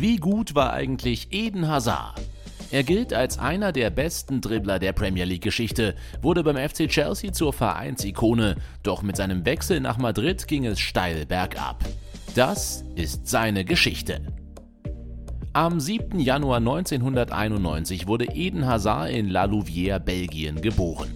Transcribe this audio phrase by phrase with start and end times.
[0.00, 2.20] Wie gut war eigentlich Eden Hazard?
[2.70, 7.52] Er gilt als einer der besten Dribbler der Premier League-Geschichte, wurde beim FC Chelsea zur
[7.52, 8.54] Vereinsikone,
[8.84, 11.84] doch mit seinem Wechsel nach Madrid ging es steil bergab.
[12.36, 14.20] Das ist seine Geschichte.
[15.52, 16.20] Am 7.
[16.20, 21.08] Januar 1991 wurde Eden Hazard in La Louvière, Belgien, geboren.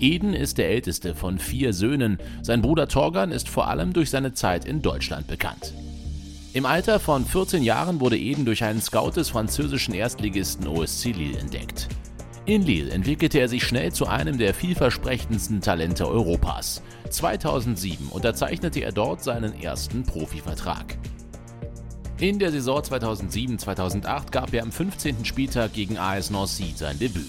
[0.00, 4.32] Eden ist der älteste von vier Söhnen, sein Bruder Torgan ist vor allem durch seine
[4.32, 5.72] Zeit in Deutschland bekannt.
[6.54, 11.38] Im Alter von 14 Jahren wurde Eden durch einen Scout des französischen Erstligisten OSC Lille
[11.38, 11.88] entdeckt.
[12.46, 16.82] In Lille entwickelte er sich schnell zu einem der vielversprechendsten Talente Europas.
[17.10, 20.96] 2007 unterzeichnete er dort seinen ersten Profivertrag.
[22.18, 25.26] In der Saison 2007-2008 gab er am 15.
[25.26, 27.28] Spieltag gegen AS Nancy sein Debüt.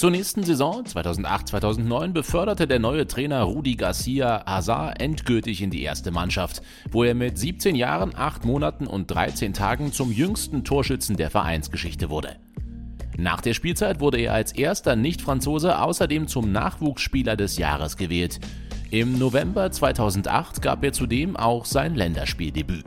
[0.00, 6.10] Zur nächsten Saison 2008-2009 beförderte der neue Trainer Rudi Garcia Hazard endgültig in die erste
[6.10, 11.28] Mannschaft, wo er mit 17 Jahren, 8 Monaten und 13 Tagen zum jüngsten Torschützen der
[11.28, 12.36] Vereinsgeschichte wurde.
[13.18, 18.40] Nach der Spielzeit wurde er als erster Nicht-Franzose außerdem zum Nachwuchsspieler des Jahres gewählt.
[18.90, 22.86] Im November 2008 gab er zudem auch sein Länderspieldebüt.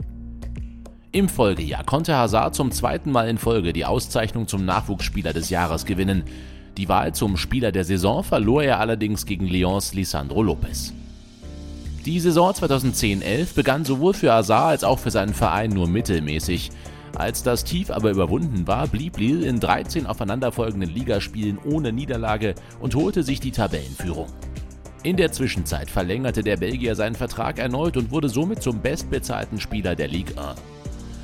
[1.12, 5.84] Im Folgejahr konnte Hazard zum zweiten Mal in Folge die Auszeichnung zum Nachwuchsspieler des Jahres
[5.84, 6.24] gewinnen.
[6.76, 10.92] Die Wahl zum Spieler der Saison verlor er allerdings gegen Lyons Lisandro Lopez.
[12.04, 16.70] Die Saison 2010-11 begann sowohl für Hazard als auch für seinen Verein nur mittelmäßig.
[17.16, 22.96] Als das Tief aber überwunden war, blieb Lille in 13 aufeinanderfolgenden Ligaspielen ohne Niederlage und
[22.96, 24.26] holte sich die Tabellenführung.
[25.04, 29.94] In der Zwischenzeit verlängerte der Belgier seinen Vertrag erneut und wurde somit zum bestbezahlten Spieler
[29.94, 30.60] der Ligue 1.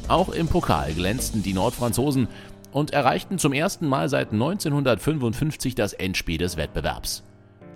[0.06, 2.28] Auch im Pokal glänzten die Nordfranzosen
[2.72, 7.22] und erreichten zum ersten Mal seit 1955 das Endspiel des Wettbewerbs.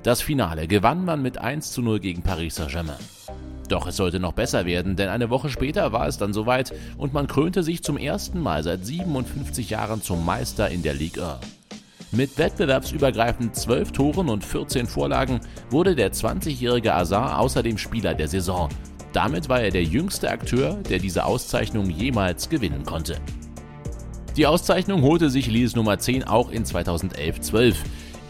[0.03, 2.97] Das Finale gewann man mit 1 zu 0 gegen Paris Saint-Germain.
[3.69, 7.15] Doch es sollte noch besser werden, denn eine Woche später war es dann soweit und
[7.15, 11.39] man krönte sich zum ersten Mal seit 57 Jahren zum Meister in der Ligue 1.
[12.13, 18.69] Mit wettbewerbsübergreifend 12 Toren und 14 Vorlagen wurde der 20-jährige Hazard außerdem Spieler der Saison.
[19.13, 23.17] Damit war er der jüngste Akteur, der diese Auszeichnung jemals gewinnen konnte.
[24.37, 27.77] Die Auszeichnung holte sich Lies Nummer 10 auch in 2011-12.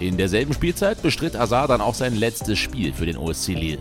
[0.00, 3.78] In derselben Spielzeit bestritt Hazard dann auch sein letztes Spiel für den OSC Lille.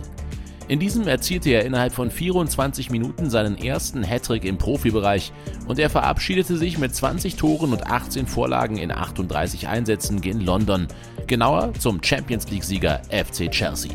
[0.66, 5.32] In diesem erzielte er innerhalb von 24 Minuten seinen ersten Hattrick im Profibereich
[5.68, 10.88] und er verabschiedete sich mit 20 Toren und 18 Vorlagen in 38 Einsätzen gegen London,
[11.26, 13.92] genauer zum Champions League-Sieger FC Chelsea.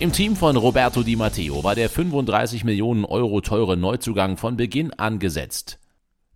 [0.00, 4.92] Im Team von Roberto Di Matteo war der 35 Millionen Euro teure Neuzugang von Beginn
[4.94, 5.79] an gesetzt.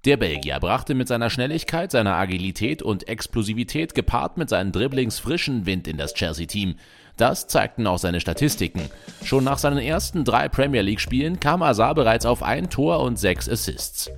[0.05, 5.65] Der Belgier brachte mit seiner Schnelligkeit, seiner Agilität und Explosivität gepaart mit seinen Dribblings frischen
[5.65, 6.75] Wind in das Chelsea-Team.
[7.17, 8.91] Das zeigten auch seine Statistiken.
[9.23, 13.49] Schon nach seinen ersten drei Premier League-Spielen kam Azar bereits auf ein Tor und sechs
[13.49, 14.11] Assists.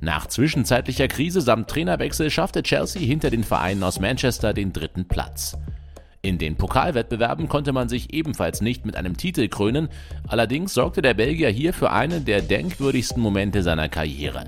[0.00, 5.58] Nach zwischenzeitlicher Krise samt Trainerwechsel schaffte Chelsea hinter den Vereinen aus Manchester den dritten Platz.
[6.22, 9.90] In den Pokalwettbewerben konnte man sich ebenfalls nicht mit einem Titel krönen,
[10.28, 14.44] allerdings sorgte der Belgier hier für einen der denkwürdigsten Momente seiner Karriere.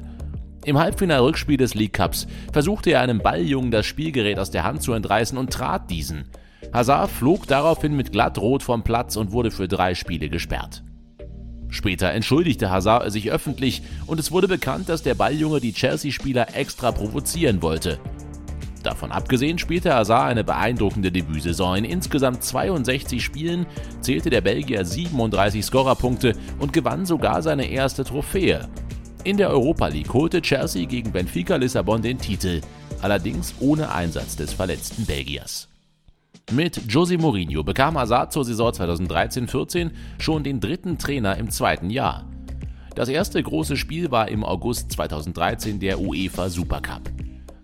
[0.68, 4.92] Im Halbfinal-Rückspiel des League Cups versuchte er einem Balljungen das Spielgerät aus der Hand zu
[4.92, 6.28] entreißen und trat diesen.
[6.74, 10.84] Hazard flog daraufhin mit glattrot vom Platz und wurde für drei Spiele gesperrt.
[11.70, 16.92] Später entschuldigte Hazard sich öffentlich und es wurde bekannt, dass der Balljunge die Chelsea-Spieler extra
[16.92, 17.98] provozieren wollte.
[18.82, 21.78] Davon abgesehen spielte Hazard eine beeindruckende Debütsaison.
[21.78, 23.64] In insgesamt 62 Spielen
[24.02, 28.68] zählte der Belgier 37 Scorerpunkte und gewann sogar seine erste Trophäe.
[29.28, 32.62] In der Europa League holte Chelsea gegen Benfica Lissabon den Titel,
[33.02, 35.68] allerdings ohne Einsatz des verletzten Belgiers.
[36.50, 42.24] Mit José Mourinho bekam Hazard zur Saison 2013-14 schon den dritten Trainer im zweiten Jahr.
[42.94, 47.02] Das erste große Spiel war im August 2013 der UEFA Supercup.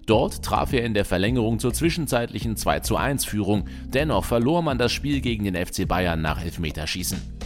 [0.05, 5.23] Dort traf er in der Verlängerung zur zwischenzeitlichen 2:1 Führung, dennoch verlor man das Spiel
[5.23, 7.44] gegen den FC Bayern nach Elfmeterschießen.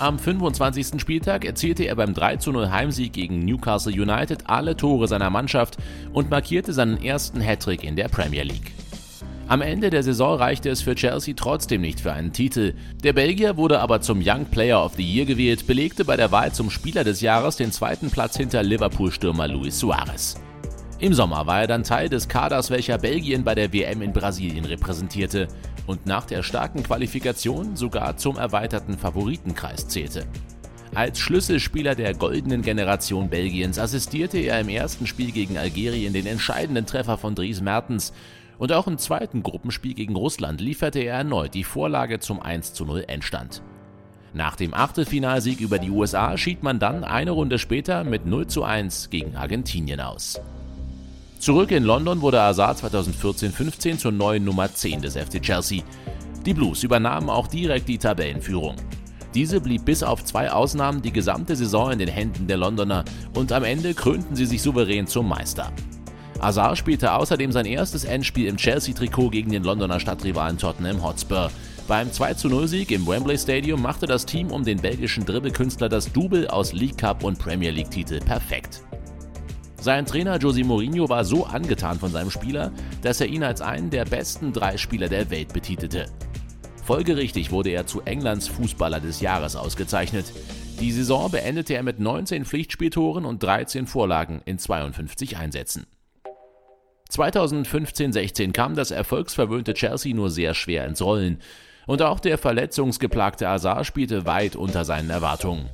[0.00, 1.00] Am 25.
[1.00, 5.76] Spieltag erzielte er beim 3:0 Heimsieg gegen Newcastle United alle Tore seiner Mannschaft
[6.12, 8.72] und markierte seinen ersten Hattrick in der Premier League.
[9.48, 12.74] Am Ende der Saison reichte es für Chelsea trotzdem nicht für einen Titel.
[13.02, 16.52] Der Belgier wurde aber zum Young Player of the Year gewählt, belegte bei der Wahl
[16.52, 20.36] zum Spieler des Jahres den zweiten Platz hinter Liverpool-Stürmer Luis Suarez.
[21.00, 24.64] Im Sommer war er dann Teil des Kaders, welcher Belgien bei der WM in Brasilien
[24.64, 25.48] repräsentierte
[25.88, 30.26] und nach der starken Qualifikation sogar zum erweiterten Favoritenkreis zählte.
[30.94, 36.86] Als Schlüsselspieler der goldenen Generation Belgiens assistierte er im ersten Spiel gegen Algerien den entscheidenden
[36.86, 38.12] Treffer von Dries Mertens
[38.58, 43.62] und auch im zweiten Gruppenspiel gegen Russland lieferte er erneut die Vorlage zum 1:0 Endstand.
[44.34, 48.62] Nach dem Achtelfinalsieg über die USA schied man dann eine Runde später mit 0 zu
[48.62, 50.38] 1 gegen Argentinien aus.
[51.38, 55.82] Zurück in London wurde Hazard 2014-15 zur neuen Nummer 10 des FC Chelsea.
[56.44, 58.74] Die Blues übernahmen auch direkt die Tabellenführung.
[59.34, 63.04] Diese blieb bis auf zwei Ausnahmen die gesamte Saison in den Händen der Londoner
[63.34, 65.72] und am Ende krönten sie sich souverän zum Meister.
[66.40, 71.52] Hazard spielte außerdem sein erstes Endspiel im Chelsea-Trikot gegen den Londoner Stadtrivalen Tottenham Hotspur.
[71.86, 76.72] Beim 2-0-Sieg im Wembley Stadium machte das Team um den belgischen Dribbelkünstler das Double aus
[76.72, 78.82] League Cup und Premier League-Titel perfekt.
[79.80, 82.72] Sein Trainer José Mourinho war so angetan von seinem Spieler,
[83.02, 86.06] dass er ihn als einen der besten drei Spieler der Welt betitelte.
[86.84, 90.32] Folgerichtig wurde er zu Englands Fußballer des Jahres ausgezeichnet.
[90.80, 95.86] Die Saison beendete er mit 19 Pflichtspieltoren und 13 Vorlagen in 52 Einsätzen.
[97.12, 101.40] 2015-16 kam das erfolgsverwöhnte Chelsea nur sehr schwer ins Rollen.
[101.86, 105.70] Und auch der verletzungsgeplagte Hazard spielte weit unter seinen Erwartungen.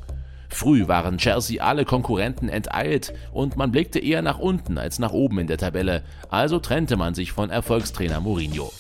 [0.55, 5.41] Früh waren Chelsea alle Konkurrenten enteilt und man blickte eher nach unten als nach oben
[5.41, 8.73] in der Tabelle, also trennte man sich von Erfolgstrainer Mourinho.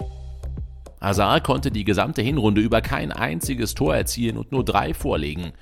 [1.00, 5.52] Hazard konnte die gesamte Hinrunde über kein einziges Tor erzielen und nur drei vorlegen.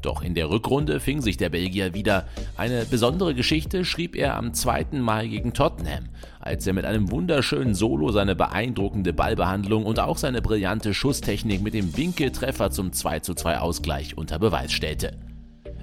[0.00, 2.26] Doch in der Rückrunde fing sich der Belgier wieder.
[2.56, 6.08] Eine besondere Geschichte schrieb er am zweiten Mal gegen Tottenham,
[6.40, 11.74] als er mit einem wunderschönen Solo seine beeindruckende Ballbehandlung und auch seine brillante Schusstechnik mit
[11.74, 15.27] dem Winkeltreffer zum 2:2 Ausgleich unter Beweis stellte.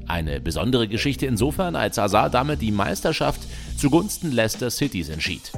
[0.07, 3.41] Eine besondere Geschichte insofern, als Hazard damit die Meisterschaft
[3.77, 5.51] zugunsten Leicester Citys entschied.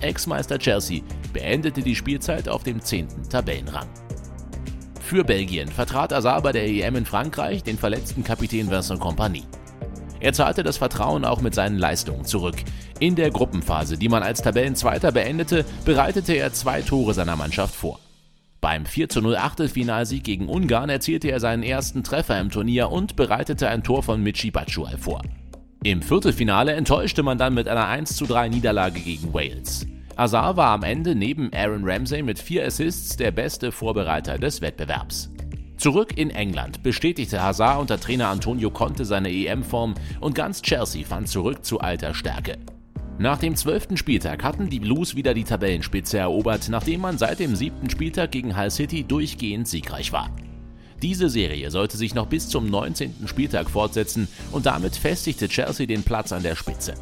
[0.00, 1.02] Ex-Meister Chelsea
[1.32, 3.08] beendete die Spielzeit auf dem 10.
[3.30, 3.88] Tabellenrang.
[5.00, 9.42] Für Belgien vertrat Hazard bei der EM in Frankreich den verletzten Kapitän Vincent Kompany.
[10.20, 12.56] Er zahlte das Vertrauen auch mit seinen Leistungen zurück.
[12.98, 18.00] In der Gruppenphase, die man als Tabellenzweiter beendete, bereitete er zwei Tore seiner Mannschaft vor.
[18.64, 23.82] Beim 4:0 Achtelfinalsieg gegen Ungarn erzielte er seinen ersten Treffer im Turnier und bereitete ein
[23.82, 25.20] Tor von Michi Batshuayi vor.
[25.82, 29.86] Im Viertelfinale enttäuschte man dann mit einer 1:3 Niederlage gegen Wales.
[30.16, 35.28] Azar war am Ende neben Aaron Ramsey mit vier Assists der beste Vorbereiter des Wettbewerbs.
[35.76, 41.28] Zurück in England bestätigte Hazard unter Trainer Antonio Conte seine EM-Form und ganz Chelsea fand
[41.28, 42.56] zurück zu alter Stärke.
[43.18, 47.54] Nach dem zwölften Spieltag hatten die Blues wieder die Tabellenspitze erobert, nachdem man seit dem
[47.54, 50.30] siebten Spieltag gegen Hull City durchgehend siegreich war.
[51.00, 53.26] Diese Serie sollte sich noch bis zum 19.
[53.26, 56.94] Spieltag fortsetzen und damit festigte Chelsea den Platz an der Spitze.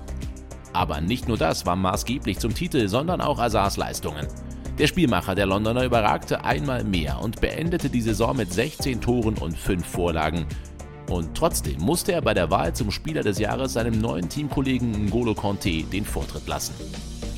[0.75, 4.27] Aber nicht nur das war maßgeblich zum Titel, sondern auch Azars Leistungen.
[4.79, 9.57] Der Spielmacher der Londoner überragte einmal mehr und beendete die Saison mit 16 Toren und
[9.57, 10.47] 5 Vorlagen.
[11.13, 15.35] Und trotzdem musste er bei der Wahl zum Spieler des Jahres seinem neuen Teamkollegen N'Golo
[15.35, 16.73] Conte den Vortritt lassen.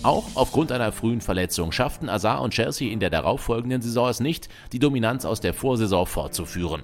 [0.04, 4.48] Auch aufgrund einer frühen Verletzung schafften Azar und Chelsea in der darauffolgenden Saison es nicht,
[4.72, 6.82] die Dominanz aus der Vorsaison fortzuführen.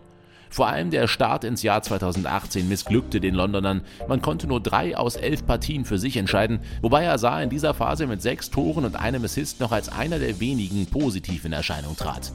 [0.48, 3.82] Vor allem der Start ins Jahr 2018 missglückte den Londonern.
[4.08, 8.08] Man konnte nur drei aus elf Partien für sich entscheiden, wobei Azar in dieser Phase
[8.08, 12.32] mit sechs Toren und einem Assist noch als einer der wenigen positiv in Erscheinung trat.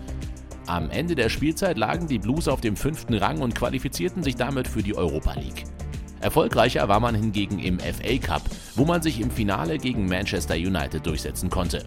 [0.67, 4.67] Am Ende der Spielzeit lagen die Blues auf dem fünften Rang und qualifizierten sich damit
[4.67, 5.63] für die Europa League.
[6.21, 8.41] Erfolgreicher war man hingegen im FA Cup,
[8.73, 11.85] wo man sich im Finale gegen Manchester United durchsetzen konnte.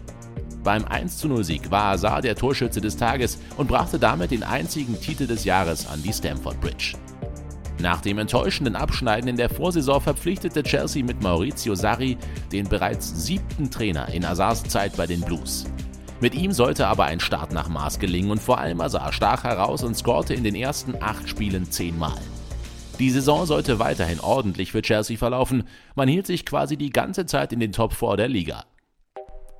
[0.63, 5.43] Beim 1-0-Sieg war Hazard der Torschütze des Tages und brachte damit den einzigen Titel des
[5.43, 6.93] Jahres an die Stamford Bridge.
[7.81, 12.17] Nach dem enttäuschenden Abschneiden in der Vorsaison verpflichtete Chelsea mit Maurizio Sarri
[12.51, 15.65] den bereits siebten Trainer in Hazards Zeit bei den Blues.
[16.21, 19.83] Mit ihm sollte aber ein Start nach Maß gelingen und vor allem Hazard stach heraus
[19.83, 22.17] und scorte in den ersten acht Spielen zehnmal.
[22.99, 25.63] Die Saison sollte weiterhin ordentlich für Chelsea verlaufen,
[25.95, 28.65] man hielt sich quasi die ganze Zeit in den Top 4 der Liga.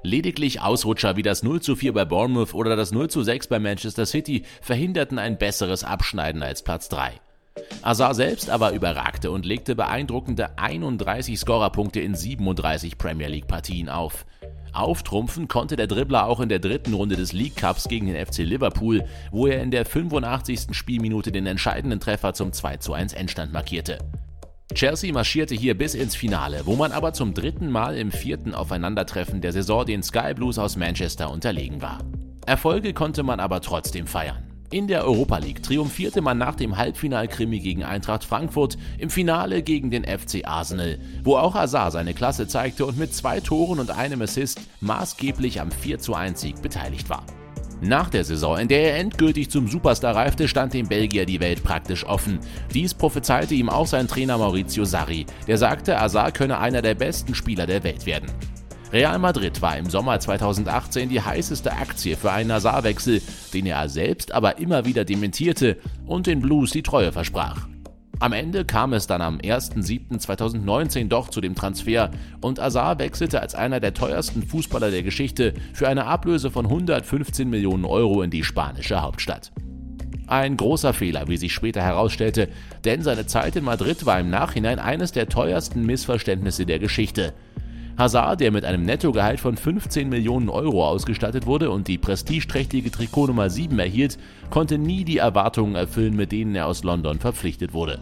[0.03, 3.59] Lediglich Ausrutscher wie das 0 zu 4 bei Bournemouth oder das 0 zu 6 bei
[3.59, 7.13] Manchester City verhinderten ein besseres Abschneiden als Platz 3.
[7.81, 14.25] Azar selbst aber überragte und legte beeindruckende 31 Scorerpunkte in 37 Premier League Partien auf.
[14.73, 18.39] Auftrumpfen konnte der Dribbler auch in der dritten Runde des League Cups gegen den FC
[18.39, 20.67] Liverpool, wo er in der 85.
[20.71, 23.99] Spielminute den entscheidenden Treffer zum 2 zu 1 Endstand markierte.
[24.73, 29.41] Chelsea marschierte hier bis ins Finale, wo man aber zum dritten Mal im vierten Aufeinandertreffen
[29.41, 31.99] der Saison den Sky Blues aus Manchester unterlegen war.
[32.45, 34.48] Erfolge konnte man aber trotzdem feiern.
[34.71, 39.89] In der Europa League triumphierte man nach dem Halbfinalkrimi gegen Eintracht Frankfurt im Finale gegen
[39.89, 44.21] den FC Arsenal, wo auch Hazard seine Klasse zeigte und mit zwei Toren und einem
[44.21, 47.23] Assist maßgeblich am 4:1 Sieg beteiligt war.
[47.81, 51.63] Nach der Saison, in der er endgültig zum Superstar reifte, stand dem Belgier die Welt
[51.63, 52.39] praktisch offen.
[52.71, 57.33] Dies prophezeite ihm auch sein Trainer Maurizio Sarri, der sagte, Azar könne einer der besten
[57.33, 58.29] Spieler der Welt werden.
[58.91, 63.21] Real Madrid war im Sommer 2018 die heißeste Aktie für einen Hazard-Wechsel,
[63.53, 65.77] den er selbst aber immer wieder dementierte
[66.07, 67.67] und den Blues die Treue versprach.
[68.19, 72.09] Am Ende kam es dann am 1.7.2019 doch zu dem Transfer
[72.41, 77.47] und Azar wechselte als einer der teuersten Fußballer der Geschichte für eine Ablöse von 115
[77.47, 79.51] Millionen Euro in die spanische Hauptstadt.
[80.25, 82.49] Ein großer Fehler, wie sich später herausstellte,
[82.85, 87.33] denn seine Zeit in Madrid war im Nachhinein eines der teuersten Missverständnisse der Geschichte.
[87.99, 93.27] Hazard, der mit einem Nettogehalt von 15 Millionen Euro ausgestattet wurde und die prestigeträchtige Trikot
[93.27, 94.17] Nummer 7 erhielt,
[94.49, 97.99] konnte nie die Erwartungen erfüllen, mit denen er aus London verpflichtet wurde.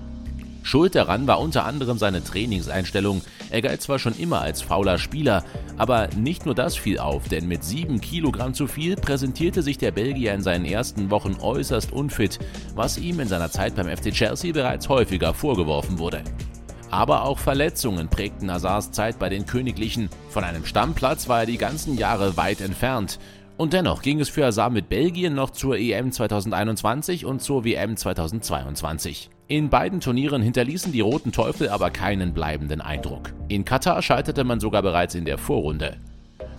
[0.61, 3.21] Schuld daran war unter anderem seine Trainingseinstellung.
[3.49, 5.43] Er galt zwar schon immer als fauler Spieler,
[5.77, 9.89] aber nicht nur das fiel auf, denn mit 7 Kilogramm zu viel präsentierte sich der
[9.89, 12.37] Belgier in seinen ersten Wochen äußerst unfit,
[12.75, 16.21] was ihm in seiner Zeit beim FC Chelsea bereits häufiger vorgeworfen wurde.
[16.89, 20.09] Aber auch Verletzungen prägten Hazards Zeit bei den Königlichen.
[20.29, 23.19] Von einem Stammplatz war er die ganzen Jahre weit entfernt.
[23.57, 27.97] Und dennoch ging es für Hazard mit Belgien noch zur EM 2021 und zur WM
[27.97, 29.29] 2022.
[29.47, 33.33] In beiden Turnieren hinterließen die Roten Teufel aber keinen bleibenden Eindruck.
[33.47, 35.97] In Katar scheiterte man sogar bereits in der Vorrunde.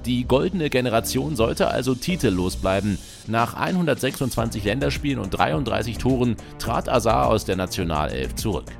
[0.07, 2.99] Die goldene Generation sollte also titellos bleiben.
[3.27, 8.73] Nach 126 Länderspielen und 33 Toren trat Azar aus der Nationalelf zurück.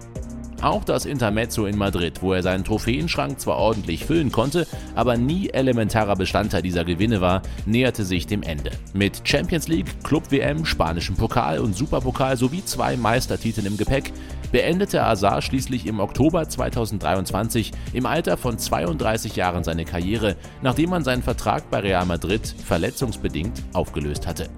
[0.61, 5.51] Auch das Intermezzo in Madrid, wo er seinen Trophäenschrank zwar ordentlich füllen konnte, aber nie
[5.51, 8.73] elementarer Bestandteil dieser Gewinne war, näherte sich dem Ende.
[8.93, 14.13] Mit Champions League, Club WM, spanischem Pokal und Superpokal sowie zwei Meistertiteln im Gepäck
[14.51, 21.05] beendete Azar schließlich im Oktober 2023 im Alter von 32 Jahren seine Karriere, nachdem man
[21.05, 24.49] seinen Vertrag bei Real Madrid verletzungsbedingt aufgelöst hatte.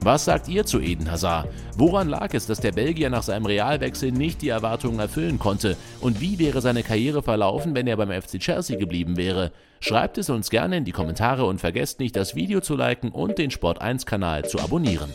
[0.00, 1.48] Was sagt ihr zu Eden Hazard?
[1.76, 5.76] Woran lag es, dass der Belgier nach seinem Realwechsel nicht die Erwartungen erfüllen konnte?
[6.00, 9.50] Und wie wäre seine Karriere verlaufen, wenn er beim FC Chelsea geblieben wäre?
[9.80, 13.38] Schreibt es uns gerne in die Kommentare und vergesst nicht, das Video zu liken und
[13.38, 15.10] den Sport1-Kanal zu abonnieren.